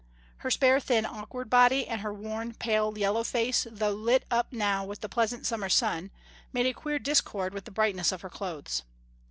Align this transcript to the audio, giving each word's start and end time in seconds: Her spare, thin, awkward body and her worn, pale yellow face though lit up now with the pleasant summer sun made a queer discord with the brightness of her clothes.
Her 0.37 0.49
spare, 0.49 0.79
thin, 0.79 1.05
awkward 1.05 1.47
body 1.47 1.85
and 1.87 2.01
her 2.01 2.11
worn, 2.11 2.55
pale 2.55 2.97
yellow 2.97 3.23
face 3.23 3.67
though 3.69 3.91
lit 3.91 4.25
up 4.31 4.51
now 4.51 4.83
with 4.83 5.01
the 5.01 5.07
pleasant 5.09 5.45
summer 5.45 5.69
sun 5.69 6.09
made 6.51 6.65
a 6.65 6.73
queer 6.73 6.97
discord 6.97 7.53
with 7.53 7.65
the 7.65 7.69
brightness 7.71 8.11
of 8.11 8.21
her 8.21 8.29
clothes. 8.31 8.81